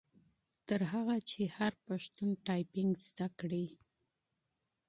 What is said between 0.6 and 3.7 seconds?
تر هغه چي هر پښتون ټایپنګ زده کړي.